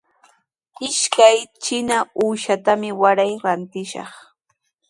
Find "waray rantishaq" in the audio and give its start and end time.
3.01-4.11